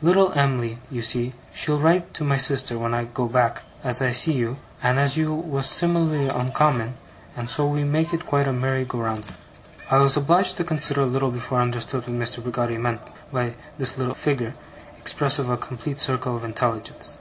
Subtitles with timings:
[0.00, 4.10] Little Em'ly, you see, she'll write to my sister when I go back, as I
[4.10, 6.94] see you and as you was similarly oncommon,
[7.36, 9.34] and so we make it quite a merry go rounder.'
[9.90, 12.42] I was obliged to consider a little before I understood what Mr.
[12.42, 14.54] Peggotty meant by this figure,
[14.96, 17.18] expressive of a complete circle of intelligence.